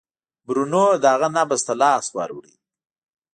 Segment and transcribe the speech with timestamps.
[0.45, 2.45] برونو د هغه نبض ته لاس ووړ.